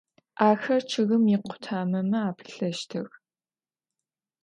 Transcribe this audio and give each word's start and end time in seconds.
Axer 0.49 0.81
ççıgım 0.89 1.23
yikhutameme 1.31 2.19
apıtlheştıx. 2.29 3.09